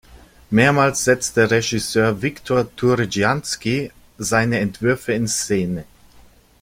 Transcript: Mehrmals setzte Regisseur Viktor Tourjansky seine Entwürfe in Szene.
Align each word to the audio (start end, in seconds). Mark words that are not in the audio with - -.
Mehrmals 0.49 1.03
setzte 1.03 1.51
Regisseur 1.51 2.23
Viktor 2.23 2.75
Tourjansky 2.75 3.91
seine 4.17 4.57
Entwürfe 4.57 5.13
in 5.13 5.27
Szene. 5.27 5.85